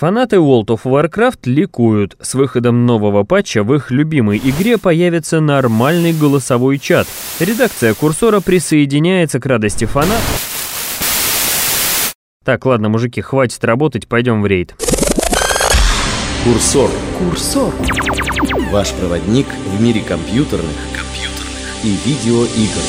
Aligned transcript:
Фанаты 0.00 0.36
World 0.36 0.68
of 0.68 0.84
Warcraft 0.84 1.40
ликуют. 1.44 2.16
С 2.22 2.32
выходом 2.32 2.86
нового 2.86 3.22
патча 3.24 3.62
в 3.62 3.74
их 3.74 3.90
любимой 3.90 4.40
игре 4.42 4.78
появится 4.78 5.40
нормальный 5.40 6.14
голосовой 6.14 6.78
чат. 6.78 7.06
Редакция 7.38 7.92
курсора 7.92 8.40
присоединяется 8.40 9.40
к 9.40 9.44
радости 9.44 9.84
фанатов. 9.84 10.40
Так, 12.42 12.64
ладно, 12.64 12.88
мужики, 12.88 13.20
хватит 13.20 13.62
работать, 13.62 14.08
пойдем 14.08 14.40
в 14.40 14.46
рейд. 14.46 14.74
Курсор. 16.44 16.90
Курсор. 17.18 17.74
Ваш 18.72 18.92
проводник 18.92 19.48
в 19.66 19.82
мире 19.82 20.00
компьютерных, 20.00 20.76
компьютерных 20.94 21.84
и 21.84 21.94
видеоигр. 22.06 22.80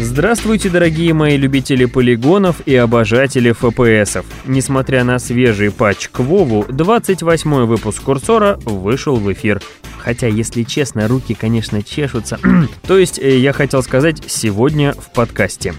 Здравствуйте, 0.00 0.70
дорогие 0.70 1.14
мои 1.14 1.36
любители 1.36 1.84
полигонов 1.84 2.56
и 2.66 2.74
обожатели 2.74 3.52
ФПСов. 3.52 4.26
Несмотря 4.44 5.04
на 5.04 5.20
свежий 5.20 5.70
патч 5.70 6.08
к 6.08 6.18
Вову, 6.18 6.66
28 6.68 7.64
выпуск 7.64 8.02
Курсора 8.02 8.58
вышел 8.64 9.14
в 9.14 9.32
эфир. 9.32 9.62
Хотя, 9.98 10.26
если 10.26 10.64
честно, 10.64 11.06
руки, 11.06 11.34
конечно, 11.34 11.82
чешутся. 11.82 12.38
То 12.86 12.98
есть, 12.98 13.20
э, 13.20 13.38
я 13.38 13.52
хотел 13.52 13.82
сказать, 13.84 14.20
сегодня 14.26 14.94
в 14.94 15.12
подкасте. 15.12 15.74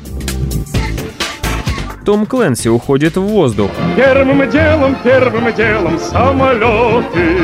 Том 2.05 2.27
Клэнси 2.27 2.67
уходит 2.67 3.17
в 3.17 3.21
воздух. 3.21 3.71
Первым 3.95 4.47
делом, 4.51 4.95
первым 5.03 5.51
делом 5.55 5.97
самолеты. 5.97 7.39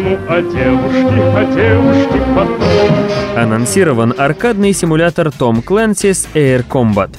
Ну, 0.00 0.18
а 0.28 0.40
девушки, 0.40 1.20
а 1.36 1.44
девушки 1.54 2.18
потом. 2.34 3.36
Анонсирован 3.36 4.14
аркадный 4.16 4.72
симулятор 4.72 5.30
Том 5.30 5.60
Клэнсис 5.60 6.26
Air 6.32 6.64
Combat. 6.66 7.10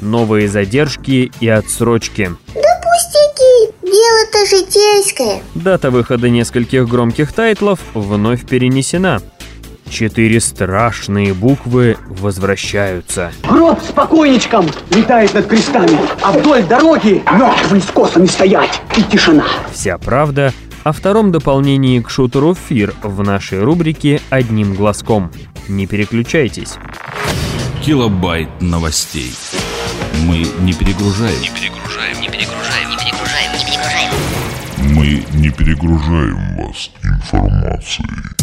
Новые 0.00 0.48
задержки 0.48 1.30
и 1.38 1.48
отсрочки. 1.48 2.30
Да 2.54 2.80
пустяки, 2.82 3.74
дело-то 3.82 4.46
житейское. 4.48 5.42
Дата 5.54 5.90
выхода 5.90 6.30
нескольких 6.30 6.88
громких 6.88 7.34
тайтлов 7.34 7.80
вновь 7.92 8.46
перенесена. 8.46 9.20
Четыре 9.88 10.40
страшные 10.40 11.34
буквы 11.34 11.96
возвращаются. 12.06 13.32
Гроб 13.48 13.80
с 13.82 13.92
покойничком 13.92 14.66
летает 14.90 15.34
над 15.34 15.46
крестами, 15.46 15.98
а 16.22 16.32
вдоль 16.32 16.64
дороги 16.64 17.22
мертвые 17.32 17.82
с 17.82 17.86
косами 17.86 18.26
стоять 18.26 18.80
и 18.96 19.02
тишина. 19.02 19.44
Вся 19.72 19.98
правда 19.98 20.52
о 20.84 20.92
втором 20.92 21.32
дополнении 21.32 22.00
к 22.00 22.10
шутеру 22.10 22.54
«Фир» 22.54 22.94
в 23.02 23.22
нашей 23.22 23.62
рубрике 23.62 24.20
«Одним 24.30 24.74
глазком». 24.74 25.30
Не 25.68 25.86
переключайтесь. 25.86 26.74
Килобайт 27.84 28.48
новостей. 28.60 29.32
Мы 30.24 30.46
не 30.60 30.72
перегружаем. 30.74 31.40
Не 31.40 31.48
перегружаем, 31.48 32.20
не 32.20 32.28
перегружаем, 32.28 32.90
не 32.90 32.96
перегружаем, 32.96 33.52
не 33.52 33.64
перегружаем. 33.64 34.12
Мы 34.78 35.24
не 35.38 35.50
перегружаем 35.50 36.56
вас 36.56 36.90
информацией. 37.02 38.33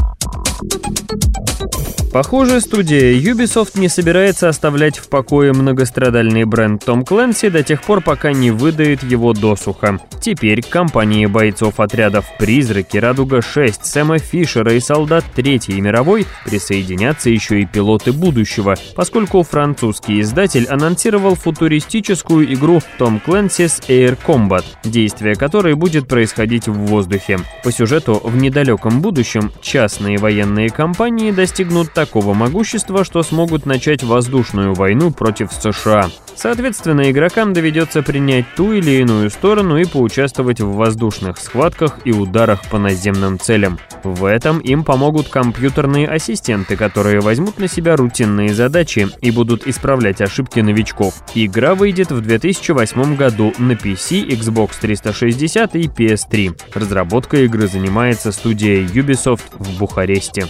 Похоже, 2.12 2.60
студия 2.60 3.14
Ubisoft 3.14 3.80
не 3.80 3.88
собирается 3.88 4.50
оставлять 4.50 4.98
в 4.98 5.08
покое 5.08 5.54
многострадальный 5.54 6.44
бренд 6.44 6.84
Том 6.84 7.04
Clancy 7.04 7.50
до 7.50 7.64
тех 7.64 7.82
пор, 7.82 8.02
пока 8.02 8.34
не 8.34 8.52
выдает 8.52 9.02
его 9.02 9.32
досуха. 9.32 9.98
Теперь 10.20 10.62
компании 10.62 11.26
бойцов 11.26 11.80
отрядов 11.80 12.26
«Призраки», 12.38 12.98
«Радуга-6», 12.98 13.76
Сэма 13.82 14.20
Фишера 14.20 14.74
и 14.74 14.82
«Солдат 14.82 15.24
Третьей 15.34 15.80
мировой» 15.80 16.28
присоединятся 16.46 17.30
еще 17.30 17.62
и 17.62 17.66
пилоты 17.66 18.12
будущего, 18.12 18.76
поскольку 18.94 19.44
французский 19.44 20.20
издатель 20.20 20.68
анонсировал 20.68 21.36
футуристическую 21.36 22.54
игру 22.54 22.82
Tom 23.00 23.22
Clancy's 23.26 23.88
Air 23.88 24.18
Combat, 24.28 24.66
действие 24.84 25.36
которой 25.36 25.76
будет 25.76 26.10
происходить 26.10 26.68
в 26.68 26.74
воздухе. 26.74 27.40
По 27.64 27.72
сюжету, 27.72 28.20
в 28.22 28.36
недалеком 28.36 29.02
будущем 29.02 29.50
частные 29.62 30.18
военные 30.18 30.51
компании 30.70 31.32
достигнут 31.32 31.94
такого 31.94 32.34
могущества, 32.34 33.04
что 33.04 33.24
смогут 33.24 33.66
начать 33.66 34.04
воздушную 34.04 34.74
войну 34.74 35.12
против 35.12 35.52
США. 35.52 36.10
Соответственно, 36.36 37.12
игрокам 37.12 37.54
доведется 37.54 38.02
принять 38.02 38.46
ту 38.56 38.74
или 38.74 39.02
иную 39.02 39.30
сторону 39.30 39.78
и 39.78 39.86
поучаствовать 39.86 40.60
в 40.60 40.74
воздушных 40.74 41.38
схватках 41.38 42.00
и 42.06 42.12
ударах 42.12 42.62
по 42.70 42.78
наземным 42.80 43.40
целям. 43.40 43.80
В 44.04 44.26
этом 44.26 44.60
им 44.60 44.84
помогут 44.84 45.30
компьютерные 45.30 46.08
ассистенты, 46.08 46.76
которые 46.76 47.20
возьмут 47.20 47.60
на 47.60 47.68
себя 47.68 47.96
рутинные 47.96 48.54
задачи 48.54 49.10
и 49.22 49.32
будут 49.32 49.68
исправлять 49.68 50.22
ошибки 50.22 50.60
новичков. 50.60 51.16
Игра 51.36 51.76
выйдет 51.76 52.12
в 52.12 52.22
2008 52.22 53.16
году 53.16 53.54
на 53.58 53.74
PC, 53.74 54.28
Xbox 54.28 54.72
360 54.82 55.76
и 55.76 55.84
PS3. 55.84 56.60
Разработкой 56.74 57.46
игры 57.46 57.68
занимается 57.68 58.32
студия 58.32 58.82
Ubisoft 58.84 59.44
в 59.58 59.78
Бухаресте. 59.78 60.48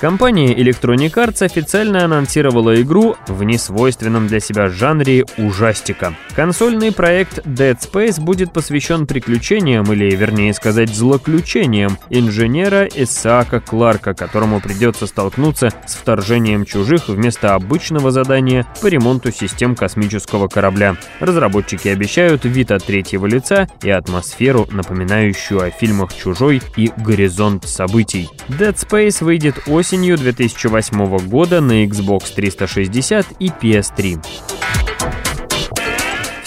Компания 0.00 0.54
Electronic 0.54 1.12
Arts 1.14 1.44
официально 1.44 2.04
анонсировала 2.04 2.80
игру 2.80 3.16
в 3.26 3.42
несвойственном 3.42 4.28
для 4.28 4.38
себя 4.38 4.68
жанре 4.68 5.24
ужастика. 5.38 6.14
Консольный 6.36 6.92
проект 6.92 7.44
Dead 7.44 7.76
Space 7.76 8.20
будет 8.20 8.52
посвящен 8.52 9.08
приключениям, 9.08 9.92
или 9.92 10.14
вернее 10.14 10.54
сказать 10.54 10.94
злоключениям, 10.94 11.98
инженера 12.10 12.86
Исаака 12.86 13.58
Кларка, 13.58 14.14
которому 14.14 14.60
придется 14.60 15.08
столкнуться 15.08 15.72
с 15.84 15.96
вторжением 15.96 16.64
чужих 16.64 17.08
вместо 17.08 17.56
обычного 17.56 18.12
задания 18.12 18.68
по 18.80 18.86
ремонту 18.86 19.32
систем 19.32 19.74
космического 19.74 20.46
корабля. 20.46 20.96
Разработчики 21.18 21.88
обещают 21.88 22.44
вид 22.44 22.70
от 22.70 22.84
третьего 22.84 23.26
лица 23.26 23.66
и 23.82 23.90
атмосферу, 23.90 24.68
напоминающую 24.70 25.60
о 25.60 25.70
фильмах 25.70 26.14
«Чужой» 26.14 26.62
и 26.76 26.92
«Горизонт 26.98 27.66
событий». 27.66 28.28
Dead 28.48 28.76
Space 28.76 29.24
выйдет 29.24 29.56
осенью 29.66 29.87
осенью 29.88 30.18
2008 30.18 31.28
года 31.28 31.62
на 31.62 31.86
Xbox 31.86 32.34
360 32.34 33.26
и 33.38 33.46
PS3. 33.46 34.57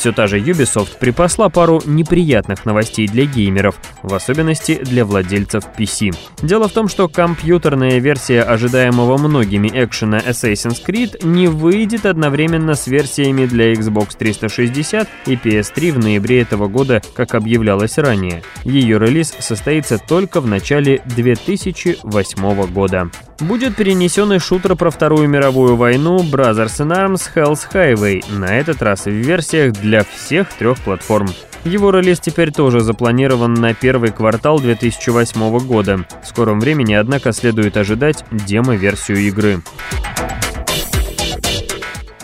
Все 0.02 0.12
та 0.12 0.26
же 0.26 0.40
Ubisoft 0.40 0.98
припасла 1.00 1.50
пару 1.50 1.80
неприятных 1.86 2.66
новостей 2.66 3.08
для 3.08 3.26
геймеров, 3.26 3.80
в 4.02 4.12
особенности 4.16 4.80
для 4.84 5.06
владельцев 5.06 5.64
PC. 5.78 6.12
Дело 6.42 6.68
в 6.68 6.72
том, 6.72 6.88
что 6.88 7.08
компьютерная 7.08 8.00
версия 8.00 8.42
ожидаемого 8.42 9.20
многими 9.20 9.70
экшена 9.72 10.18
Assassin's 10.18 10.84
Creed 10.84 11.24
не 11.24 11.48
выйдет 11.48 12.08
одновременно 12.08 12.74
с 12.74 12.88
версиями 12.88 13.46
для 13.46 13.74
Xbox 13.74 14.18
360 14.18 15.08
и 15.28 15.36
PS3 15.36 15.92
в 15.92 16.00
ноябре 16.00 16.42
этого 16.42 16.68
года, 16.68 17.04
как 17.14 17.36
объявлялось 17.36 18.00
ранее. 18.00 18.42
Ее 18.64 18.98
релиз 18.98 19.36
состоится 19.38 20.00
только 20.00 20.42
в 20.42 20.48
начале 20.48 21.04
2008 21.06 22.74
года. 22.74 23.12
Будет 23.42 23.76
перенесен 23.76 24.34
и 24.34 24.40
шутер 24.40 24.76
про 24.76 24.92
Вторую 24.92 25.28
мировую 25.28 25.76
войну 25.76 26.20
Brothers 26.20 26.78
in 26.80 26.92
Arms 26.92 27.24
Hell's 27.36 27.62
Highway, 27.74 28.24
на 28.32 28.56
этот 28.56 28.84
раз 28.84 29.06
в 29.06 29.10
версиях 29.10 29.74
для 29.74 29.91
для 29.91 30.06
всех 30.06 30.53
трех 30.53 30.79
платформ. 30.79 31.28
Его 31.66 31.91
релиз 31.91 32.22
теперь 32.22 32.53
тоже 32.53 32.79
запланирован 32.79 33.53
на 33.53 33.74
первый 33.74 34.12
квартал 34.12 34.57
2008 34.57 35.59
года. 35.68 36.06
В 36.24 36.28
скором 36.28 36.62
времени, 36.62 36.94
однако, 36.94 37.34
следует 37.34 37.75
ожидать 37.75 38.24
демо-версию 38.31 39.18
игры. 39.18 39.62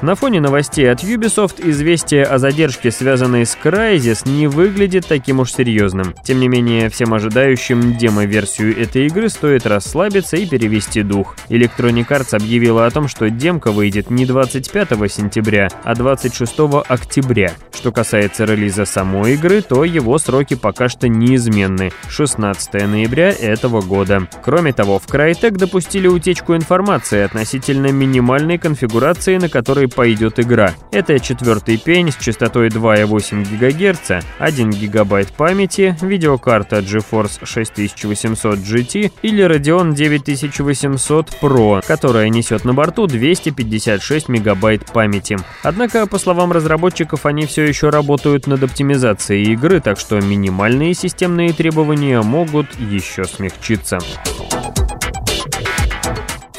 На 0.03 0.13
фоне 0.13 0.40
новостей 0.40 0.91
от 0.91 1.03
Ubisoft 1.03 1.56
известие 1.68 2.24
о 2.24 2.38
задержке, 2.38 2.91
связанной 2.91 3.47
с 3.47 3.58
Crysis, 3.62 4.30
не 4.30 4.46
выглядит 4.46 5.08
таким 5.08 5.40
уж 5.40 5.52
серьезным. 5.52 6.13
Тем 6.24 6.40
не 6.40 6.47
менее, 6.47 6.90
всем 6.90 7.16
ожидающим 7.16 7.97
демо-версию 7.97 8.80
этой 8.80 9.08
игры 9.08 9.28
стоит 9.30 9.66
расслабиться 9.66 10.38
и 10.38 10.46
перевести 10.46 11.02
дух. 11.02 11.35
Electronic 11.50 12.08
Arts 12.09 12.35
объявила 12.35 12.85
о 12.85 12.91
том, 12.91 13.08
что 13.08 13.31
демка 13.31 13.72
выйдет 13.72 14.12
не 14.12 14.28
25 14.28 14.90
сентября, 15.12 15.68
а 15.84 15.96
26 15.96 16.59
октября. 16.88 17.53
Что 17.73 17.91
касается 17.91 18.46
релиза 18.46 18.85
самой 18.85 19.34
игры, 19.34 19.61
то 19.61 19.84
его 19.84 20.17
сроки 20.20 20.55
пока 20.55 20.90
что 20.90 21.08
неизменны– 21.08 21.91
16 22.09 22.73
ноября 22.88 23.29
этого 23.29 23.82
года. 23.82 24.28
Кроме 24.44 24.73
того, 24.73 24.99
в 24.99 25.08
Crytek 25.08 25.58
допустили 25.58 26.08
утечку 26.08 26.55
информации 26.55 27.22
относительно 27.22 27.91
минимальной 27.91 28.58
конфигурации, 28.58 29.38
на 29.38 29.49
которой 29.49 29.86
пойдет 29.87 30.39
игра. 30.39 30.73
Это 30.91 31.19
четвертый 31.19 31.78
пень 31.78 32.11
с 32.11 32.16
частотой 32.17 32.69
2,8 32.69 33.57
ГГц, 33.57 34.25
1 34.39 34.69
ГБ 34.69 35.28
памяти, 35.37 35.97
видеокарта 36.01 36.79
GeForce 36.79 37.45
6800 37.45 38.59
GT 38.59 39.11
или 39.22 39.45
Radeon 39.45 39.93
9800 39.93 41.29
Pro, 41.41 41.85
которая 41.85 42.29
несет 42.29 42.66
на 42.66 42.73
борту 42.73 43.07
256 43.07 44.29
МБ 44.29 44.91
памяти. 44.93 45.37
Однако, 45.63 46.07
по 46.07 46.17
словам 46.17 46.51
разработчиков, 46.51 47.25
они 47.25 47.45
все 47.45 47.63
еще 47.63 47.89
работают 47.89 48.47
над 48.47 48.63
оптимизацией 48.63 49.53
игры, 49.53 49.79
так 49.79 49.99
что 49.99 50.19
минимальные 50.19 50.93
системные 50.93 51.53
требования 51.53 52.22
могут 52.22 52.67
еще 52.79 53.23
смягчиться. 53.25 53.99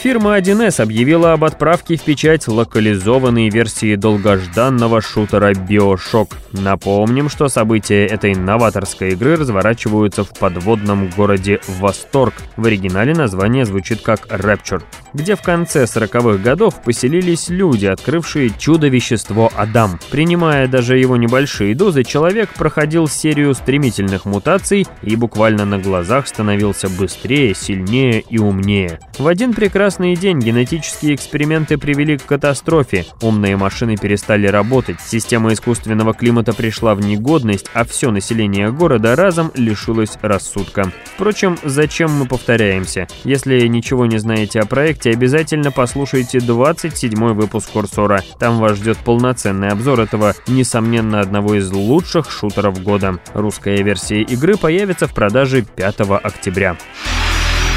Фирма 0.01 0.39
1С 0.39 0.81
объявила 0.81 1.33
об 1.33 1.43
отправке 1.43 1.97
в 1.97 2.03
печать 2.03 2.47
локализованной 2.47 3.49
версии 3.49 3.97
долгожданного 3.97 5.01
шутера 5.01 5.51
Bioshock. 5.53 6.35
Напомним, 6.53 7.29
что 7.29 7.49
события 7.49 8.07
этой 8.07 8.37
новаторской 8.37 9.11
игры 9.11 9.35
разворачиваются 9.35 10.23
в 10.23 10.31
подводном 10.39 11.11
городе 11.11 11.59
Восторг. 11.67 12.35
В 12.57 12.65
оригинале 12.67 13.13
название 13.13 13.65
звучит 13.65 14.01
как 14.01 14.29
Rapture, 14.29 14.85
где 15.15 15.37
в 15.37 15.43
конце 15.43 15.85
40-х 15.85 16.39
годов 16.43 16.83
поселились 16.83 17.49
люди, 17.49 17.87
открывшие 17.87 18.51
чудо-вещество 18.51 19.51
Адам. 19.57 19.99
Принимая 20.11 20.69
даже 20.69 20.99
его 20.99 21.17
небольшие 21.17 21.75
дозы, 21.75 22.05
человек 22.05 22.51
проходил 22.51 23.09
серию 23.09 23.55
стремительных 23.55 24.25
мутаций 24.25 24.87
и 25.03 25.17
буквально 25.17 25.65
на 25.65 25.79
глазах 25.79 26.29
становился 26.29 26.89
быстрее, 26.89 27.55
сильнее 27.55 28.21
и 28.21 28.39
умнее. 28.39 29.01
В 29.19 29.27
один 29.27 29.55
прекрасный 29.55 30.15
день 30.15 30.39
генетические 30.39 31.15
эксперименты 31.15 31.79
привели 31.79 32.19
к 32.19 32.27
катастрофе. 32.27 33.07
Умные 33.23 33.57
машины 33.57 33.97
перестали 33.97 34.47
работать, 34.47 35.01
система 35.01 35.53
искусственного 35.53 36.15
климата 36.15 36.53
пришла 36.53 36.95
в 36.95 37.01
негодность, 37.01 37.67
а 37.75 37.85
все 37.85 38.11
население 38.11 38.71
города 38.71 39.17
разом 39.17 39.51
лишилось 39.55 40.19
рассудка. 40.23 40.93
Впрочем, 41.15 41.59
зачем 41.65 42.13
мы 42.13 42.27
повторяемся? 42.27 43.09
Если 43.25 43.67
ничего 43.67 44.07
не 44.07 44.19
знаете 44.19 44.61
о 44.61 44.67
проекте, 44.67 44.98
обязательно 45.07 45.71
послушайте 45.71 46.41
27 46.41 47.33
выпуск 47.35 47.71
Курсора. 47.71 48.23
Там 48.39 48.59
вас 48.59 48.77
ждет 48.77 48.99
полноценный 48.99 49.69
обзор 49.69 50.01
этого, 50.01 50.35
несомненно, 50.47 51.21
одного 51.21 51.55
из 51.55 51.71
лучших 51.71 52.31
шутеров 52.31 52.83
года. 52.83 53.19
Русская 53.35 53.83
версия 53.83 54.23
игры 54.23 54.57
появится 54.57 55.07
в 55.07 55.15
продаже 55.15 55.63
5 55.63 56.01
октября. 56.23 56.77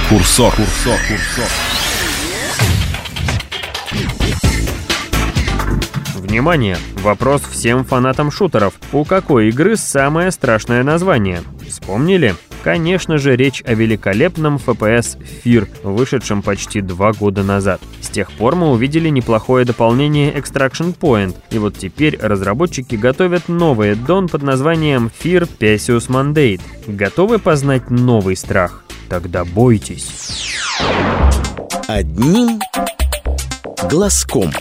Курсор. 0.09 0.53
Курсор. 0.55 0.97
Курсор. 1.07 1.47
Внимание! 6.15 6.77
Вопрос 7.01 7.41
всем 7.41 7.83
фанатам 7.83 8.31
шутеров. 8.31 8.73
У 8.93 9.03
какой 9.03 9.49
игры 9.49 9.75
самое 9.75 10.31
страшное 10.31 10.81
название? 10.81 11.41
Вспомнили? 11.67 12.35
Конечно 12.63 13.17
же, 13.17 13.35
речь 13.35 13.63
о 13.65 13.73
великолепном 13.73 14.57
FPS 14.57 15.17
Fear, 15.43 15.67
вышедшем 15.83 16.41
почти 16.43 16.81
два 16.81 17.11
года 17.11 17.43
назад. 17.43 17.81
С 18.01 18.09
тех 18.09 18.31
пор 18.31 18.55
мы 18.55 18.71
увидели 18.71 19.09
неплохое 19.09 19.65
дополнение 19.65 20.31
Extraction 20.31 20.95
Point, 20.97 21.35
и 21.49 21.57
вот 21.57 21.77
теперь 21.77 22.19
разработчики 22.21 22.95
готовят 22.95 23.49
новый 23.49 23.95
дон 23.95 24.27
под 24.27 24.43
названием 24.43 25.09
Fear 25.23 25.49
Pesius 25.59 26.07
Mandate. 26.07 26.61
Готовы 26.85 27.39
познать 27.39 27.89
новый 27.89 28.35
страх? 28.35 28.83
Тогда 29.09 29.43
бойтесь. 29.43 30.55
Одним 31.87 32.59
глазком. 33.89 34.51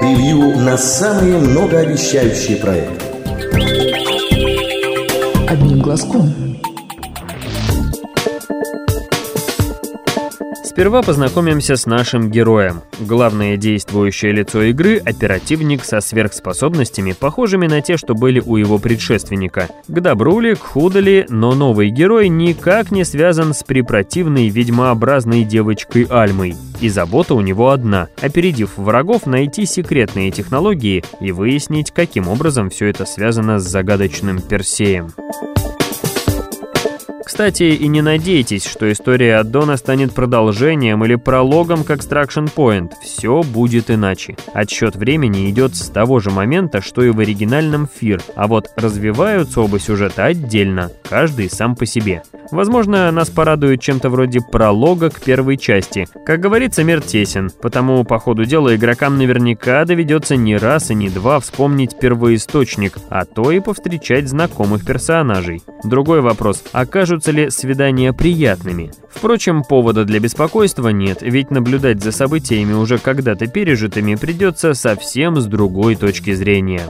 Превью 0.00 0.58
на 0.58 0.76
самые 0.76 1.38
многообещающие 1.38 2.58
проекты. 2.58 3.07
Глазком. 5.88 6.30
Сперва 10.62 11.00
познакомимся 11.00 11.76
с 11.76 11.86
нашим 11.86 12.30
героем. 12.30 12.82
Главное 13.00 13.56
действующее 13.56 14.32
лицо 14.32 14.64
игры– 14.64 14.98
оперативник 15.06 15.82
со 15.84 16.02
сверхспособностями, 16.02 17.14
похожими 17.18 17.66
на 17.68 17.80
те, 17.80 17.96
что 17.96 18.12
были 18.12 18.38
у 18.38 18.56
его 18.56 18.78
предшественника. 18.78 19.70
К 19.88 20.00
добру 20.00 20.40
ли, 20.40 20.56
к 20.56 20.60
худу 20.60 21.00
ли, 21.00 21.24
но 21.30 21.54
новый 21.54 21.88
герой 21.88 22.28
никак 22.28 22.90
не 22.90 23.04
связан 23.04 23.54
с 23.54 23.62
препротивной 23.62 24.50
ведьмообразной 24.50 25.44
девочкой 25.44 26.06
Альмой. 26.10 26.54
И 26.82 26.90
забота 26.90 27.34
у 27.34 27.40
него 27.40 27.70
одна– 27.70 28.08
опередив 28.20 28.76
врагов, 28.76 29.24
найти 29.24 29.64
секретные 29.64 30.30
технологии 30.32 31.02
и 31.22 31.32
выяснить, 31.32 31.92
каким 31.92 32.28
образом 32.28 32.68
все 32.68 32.88
это 32.88 33.06
связано 33.06 33.58
с 33.58 33.62
загадочным 33.62 34.42
Персеем. 34.42 35.14
Кстати, 37.38 37.62
и 37.62 37.86
не 37.86 38.02
надейтесь, 38.02 38.66
что 38.66 38.90
история 38.90 39.36
Аддона 39.36 39.76
станет 39.76 40.12
продолжением 40.12 41.04
или 41.04 41.14
прологом 41.14 41.84
к 41.84 41.90
Extraction 41.90 42.52
Point. 42.52 42.90
Все 43.00 43.44
будет 43.44 43.92
иначе. 43.92 44.36
Отсчет 44.54 44.96
времени 44.96 45.48
идет 45.48 45.76
с 45.76 45.88
того 45.88 46.18
же 46.18 46.30
момента, 46.30 46.80
что 46.80 47.00
и 47.04 47.10
в 47.10 47.20
оригинальном 47.20 47.86
Фир, 47.86 48.20
а 48.34 48.48
вот 48.48 48.70
развиваются 48.74 49.60
оба 49.60 49.78
сюжета 49.78 50.24
отдельно, 50.24 50.90
каждый 51.08 51.48
сам 51.48 51.76
по 51.76 51.86
себе. 51.86 52.24
Возможно, 52.50 53.10
нас 53.12 53.28
порадует 53.28 53.80
чем-то 53.82 54.08
вроде 54.08 54.40
пролога 54.40 55.10
к 55.10 55.20
первой 55.20 55.58
части. 55.58 56.08
Как 56.24 56.40
говорится, 56.40 56.82
мир 56.82 57.02
тесен, 57.02 57.50
потому 57.60 58.04
по 58.04 58.18
ходу 58.18 58.46
дела 58.46 58.74
игрокам 58.74 59.18
наверняка 59.18 59.84
доведется 59.84 60.34
не 60.36 60.56
раз 60.56 60.90
и 60.90 60.94
не 60.94 61.10
два 61.10 61.40
вспомнить 61.40 61.98
первоисточник, 61.98 62.96
а 63.10 63.26
то 63.26 63.50
и 63.50 63.60
повстречать 63.60 64.28
знакомых 64.28 64.84
персонажей. 64.84 65.62
Другой 65.84 66.20
вопрос, 66.20 66.64
окажутся 66.72 67.27
ли 67.30 67.50
свидания 67.50 68.12
приятными? 68.12 68.92
Впрочем, 69.10 69.62
повода 69.62 70.04
для 70.04 70.20
беспокойства 70.20 70.88
нет, 70.88 71.18
ведь 71.22 71.50
наблюдать 71.50 72.02
за 72.02 72.12
событиями 72.12 72.72
уже 72.72 72.98
когда-то 72.98 73.46
пережитыми 73.46 74.14
придется 74.14 74.74
совсем 74.74 75.40
с 75.40 75.46
другой 75.46 75.96
точки 75.96 76.34
зрения. 76.34 76.82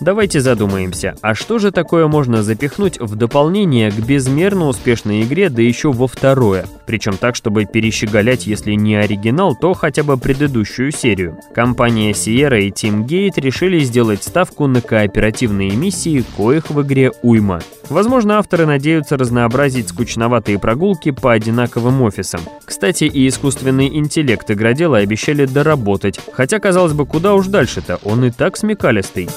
Давайте 0.00 0.40
задумаемся, 0.40 1.16
а 1.22 1.34
что 1.34 1.58
же 1.58 1.72
такое 1.72 2.06
можно 2.06 2.44
запихнуть 2.44 3.00
в 3.00 3.16
дополнение 3.16 3.90
к 3.90 3.96
безмерно 3.96 4.68
успешной 4.68 5.22
игре, 5.22 5.50
да 5.50 5.60
еще 5.60 5.90
во 5.90 6.06
второе? 6.06 6.66
Причем 6.86 7.16
так, 7.16 7.34
чтобы 7.34 7.64
перещеголять, 7.64 8.46
если 8.46 8.72
не 8.74 8.94
оригинал, 8.94 9.56
то 9.56 9.74
хотя 9.74 10.04
бы 10.04 10.16
предыдущую 10.16 10.92
серию. 10.92 11.38
Компания 11.52 12.12
Sierra 12.12 12.60
и 12.60 12.70
Team 12.70 13.06
Gate 13.06 13.40
решили 13.40 13.80
сделать 13.80 14.22
ставку 14.22 14.68
на 14.68 14.80
кооперативные 14.80 15.72
миссии, 15.72 16.24
коих 16.36 16.70
в 16.70 16.80
игре 16.82 17.10
уйма. 17.22 17.60
Возможно, 17.88 18.38
авторы 18.38 18.66
надеются 18.66 19.16
разнообразить 19.16 19.88
скучноватые 19.88 20.58
прогулки 20.58 21.10
по 21.10 21.32
одинаковым 21.32 22.02
офисам. 22.02 22.40
Кстати, 22.64 23.04
и 23.04 23.26
искусственный 23.26 23.88
интеллект 23.88 24.48
игродела 24.50 24.98
обещали 24.98 25.46
доработать, 25.46 26.20
хотя, 26.32 26.60
казалось 26.60 26.92
бы, 26.92 27.04
куда 27.06 27.34
уж 27.34 27.46
дальше-то, 27.46 27.98
он 28.04 28.24
и 28.24 28.30
так 28.30 28.56
смекалистый. 28.56 29.28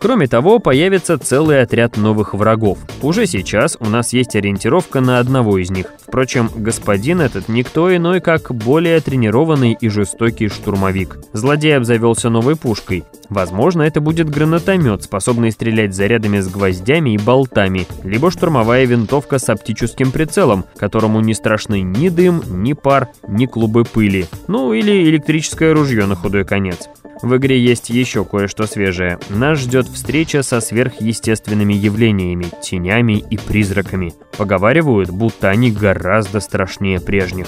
Кроме 0.00 0.26
того, 0.28 0.60
появится 0.60 1.18
целый 1.18 1.60
отряд 1.60 1.98
новых 1.98 2.32
врагов. 2.32 2.78
Уже 3.02 3.26
сейчас 3.26 3.76
у 3.80 3.86
нас 3.86 4.14
есть 4.14 4.34
ориентировка 4.34 5.00
на 5.00 5.18
одного 5.18 5.58
из 5.58 5.70
них. 5.70 5.92
Впрочем, 6.00 6.48
господин 6.56 7.20
этот 7.20 7.50
никто 7.50 7.94
иной, 7.94 8.20
как 8.20 8.50
более 8.54 8.98
тренированный 9.00 9.76
и 9.78 9.88
жестокий 9.90 10.48
штурмовик. 10.48 11.18
Злодей 11.34 11.76
обзавелся 11.76 12.30
новой 12.30 12.56
пушкой. 12.56 13.04
Возможно, 13.28 13.82
это 13.82 14.00
будет 14.00 14.30
гранатомет, 14.30 15.02
способный 15.02 15.52
стрелять 15.52 15.94
зарядами 15.94 16.40
с 16.40 16.48
гвоздями 16.48 17.10
и 17.10 17.18
болтами, 17.18 17.86
либо 18.02 18.30
штурмовая 18.30 18.86
винтовка 18.86 19.38
с 19.38 19.50
оптическим 19.50 20.12
прицелом, 20.12 20.64
которому 20.78 21.20
не 21.20 21.34
страшны 21.34 21.82
ни 21.82 22.08
дым, 22.08 22.42
ни 22.48 22.72
пар, 22.72 23.08
ни 23.28 23.44
клубы 23.44 23.84
пыли. 23.84 24.26
Ну 24.48 24.72
или 24.72 25.04
электрическое 25.10 25.74
ружье 25.74 26.06
на 26.06 26.16
худой 26.16 26.46
конец. 26.46 26.88
В 27.22 27.36
игре 27.36 27.60
есть 27.60 27.90
еще 27.90 28.24
кое-что 28.24 28.66
свежее. 28.66 29.18
Нас 29.28 29.58
ждет 29.58 29.86
встреча 29.86 30.42
со 30.42 30.60
сверхъестественными 30.60 31.74
явлениями, 31.74 32.46
тенями 32.62 33.18
и 33.18 33.36
призраками. 33.36 34.14
Поговаривают, 34.38 35.10
будто 35.10 35.50
они 35.50 35.70
гораздо 35.70 36.40
страшнее 36.40 37.00
прежних. 37.00 37.46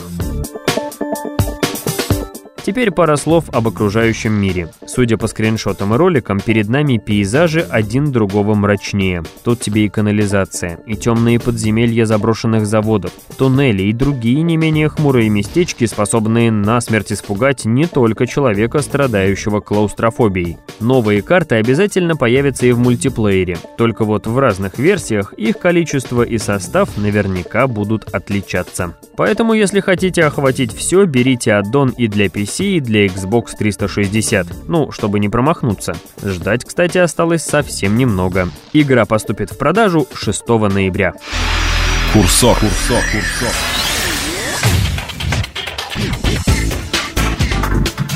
Теперь 2.64 2.92
пара 2.92 3.16
слов 3.16 3.46
об 3.52 3.66
окружающем 3.66 4.32
мире. 4.32 4.68
Судя 4.86 5.16
по 5.16 5.26
скриншотам 5.26 5.94
и 5.94 5.96
роликам, 5.96 6.38
перед 6.38 6.68
нами 6.68 6.98
пейзажи 6.98 7.66
один 7.68 8.12
другого 8.12 8.54
мрачнее. 8.54 9.24
Тут 9.42 9.58
тебе 9.58 9.86
и 9.86 9.88
канализация, 9.88 10.78
и 10.86 10.94
темные 10.94 11.40
подземелья 11.40 12.06
заброшенных 12.06 12.66
заводов, 12.66 13.10
туннели 13.36 13.82
и 13.82 13.92
другие 13.92 14.42
не 14.42 14.56
менее 14.56 14.88
хмурые 14.88 15.28
местечки, 15.28 15.86
способные 15.86 16.52
насмерть 16.52 17.12
испугать 17.12 17.64
не 17.64 17.86
только 17.86 18.28
человека, 18.28 18.80
страдающего 18.80 19.58
клаустрофобией. 19.58 20.58
Новые 20.78 21.22
карты 21.22 21.56
обязательно 21.56 22.14
появятся 22.14 22.66
и 22.66 22.72
в 22.72 22.78
мультиплеере, 22.78 23.58
только 23.76 24.04
вот 24.04 24.28
в 24.28 24.38
разных 24.38 24.78
версиях 24.78 25.32
их 25.32 25.58
количество 25.58 26.22
и 26.22 26.38
состав 26.38 26.96
наверняка 26.96 27.66
будут 27.66 28.14
отличаться. 28.14 28.94
Поэтому, 29.16 29.52
если 29.52 29.80
хотите 29.80 30.24
охватить 30.24 30.72
все, 30.72 31.04
берите 31.04 31.54
аддон 31.54 31.90
и 31.90 32.06
для 32.06 32.26
PC, 32.26 32.51
PC 32.52 32.64
и 32.76 32.80
для 32.80 33.06
Xbox 33.06 33.56
360, 33.58 34.68
ну, 34.68 34.90
чтобы 34.92 35.20
не 35.20 35.28
промахнуться. 35.28 35.94
Ждать, 36.22 36.64
кстати, 36.64 36.98
осталось 36.98 37.42
совсем 37.42 37.96
немного. 37.96 38.48
Игра 38.72 39.04
поступит 39.06 39.50
в 39.50 39.58
продажу 39.58 40.06
6 40.12 40.48
ноября. 40.48 41.14
Курсор, 42.12 42.58
курсор, 42.58 43.02
курсор. 43.10 43.54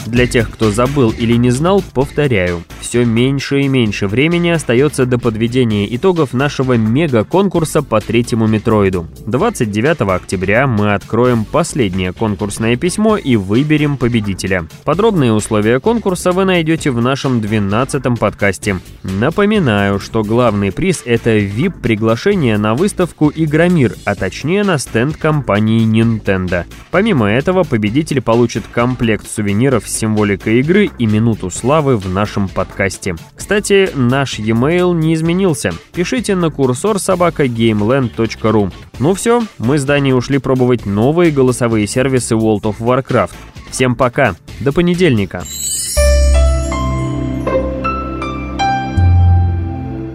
Для 0.06 0.26
тех, 0.26 0.50
кто 0.50 0.70
забыл 0.70 1.10
или 1.10 1.36
не 1.36 1.50
знал, 1.50 1.82
повторяю. 1.94 2.62
Все 2.96 3.04
меньше 3.04 3.60
и 3.60 3.68
меньше 3.68 4.08
времени 4.08 4.48
остается 4.48 5.04
до 5.04 5.18
подведения 5.18 5.94
итогов 5.94 6.32
нашего 6.32 6.78
мега-конкурса 6.78 7.82
по 7.82 8.00
третьему 8.00 8.46
Метроиду. 8.46 9.06
29 9.26 10.00
октября 10.00 10.66
мы 10.66 10.94
откроем 10.94 11.44
последнее 11.44 12.14
конкурсное 12.14 12.76
письмо 12.76 13.18
и 13.18 13.36
выберем 13.36 13.98
победителя. 13.98 14.66
Подробные 14.84 15.34
условия 15.34 15.78
конкурса 15.78 16.32
вы 16.32 16.46
найдете 16.46 16.90
в 16.90 17.02
нашем 17.02 17.40
12-м 17.40 18.16
подкасте. 18.16 18.78
Напоминаю, 19.02 20.00
что 20.00 20.22
главный 20.22 20.72
приз— 20.72 21.02
это 21.04 21.36
VIP-приглашение 21.36 22.56
на 22.56 22.74
выставку 22.74 23.30
«Игромир», 23.34 23.94
а 24.06 24.14
точнее 24.14 24.64
на 24.64 24.78
стенд 24.78 25.18
компании 25.18 25.86
Nintendo. 25.86 26.64
Помимо 26.90 27.30
этого, 27.30 27.62
победитель 27.62 28.22
получит 28.22 28.64
комплект 28.72 29.28
сувениров 29.28 29.86
с 29.86 29.94
символикой 29.94 30.60
игры 30.60 30.88
и 30.98 31.04
минуту 31.04 31.50
славы 31.50 31.98
в 31.98 32.08
нашем 32.08 32.48
подкасте. 32.86 33.14
Кстати, 33.34 33.90
наш 33.94 34.38
e-mail 34.38 34.94
не 34.94 35.14
изменился. 35.14 35.72
Пишите 35.92 36.34
на 36.34 36.50
курсор 36.50 36.98
собака 36.98 37.44
gameland.ru. 37.44 38.72
Ну 38.98 39.14
все, 39.14 39.42
мы 39.58 39.78
с 39.78 39.84
Даней 39.84 40.12
ушли 40.12 40.38
пробовать 40.38 40.86
новые 40.86 41.30
голосовые 41.30 41.86
сервисы 41.86 42.34
World 42.34 42.62
of 42.62 42.76
Warcraft. 42.78 43.32
Всем 43.70 43.94
пока, 43.94 44.36
до 44.60 44.72
понедельника. 44.72 45.42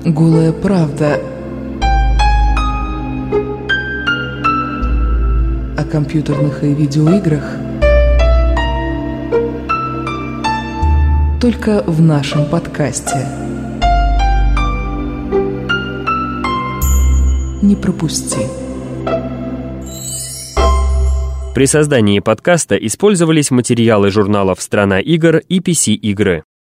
Голая 0.04 0.52
правда 0.52 1.22
о 5.78 5.84
компьютерных 5.84 6.64
и 6.64 6.74
видеоиграх 6.74 7.71
только 11.42 11.84
в 11.88 12.00
нашем 12.02 12.46
подкасте. 12.46 13.26
Не 17.64 17.76
пропусти. 17.76 18.46
При 21.56 21.66
создании 21.66 22.20
подкаста 22.20 22.76
использовались 22.76 23.50
материалы 23.50 24.12
журналов 24.12 24.62
«Страна 24.62 25.00
игр» 25.00 25.38
и 25.38 25.60
PC-игры. 25.60 26.44